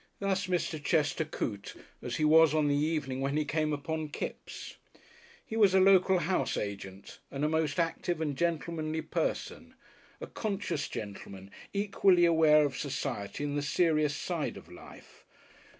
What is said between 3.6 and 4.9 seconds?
upon Kipps.